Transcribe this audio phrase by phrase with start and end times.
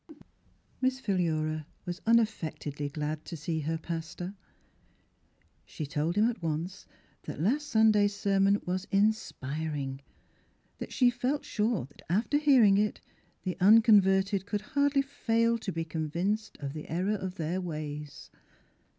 [0.81, 4.33] Miss Philura was unaffectedly glad to see her pastor.
[5.63, 6.87] She told him at once
[7.25, 10.01] that last Sunday's sermon was inspiring;
[10.79, 12.99] that she felt sure that after hearing it
[13.43, 18.31] the unconverted could hardly fail to be convinced of the error of their ways.